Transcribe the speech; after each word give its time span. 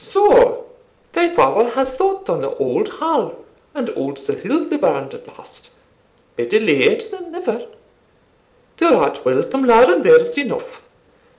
So, 0.03 0.65
thy 1.13 1.29
father 1.29 1.69
has 1.69 1.93
thought 1.95 2.27
on 2.27 2.41
the 2.41 2.55
old 2.57 2.87
Hall, 2.93 3.35
and 3.75 3.87
old 3.95 4.17
Sir 4.17 4.33
Hildebrand 4.35 5.13
at 5.13 5.27
last 5.37 5.69
better 6.35 6.59
late 6.59 7.11
than 7.11 7.31
never 7.31 7.67
Thou 8.77 8.97
art 8.97 9.23
welcome, 9.23 9.63
lad, 9.63 9.89
and 9.89 10.03
there's 10.03 10.35
enough. 10.39 10.81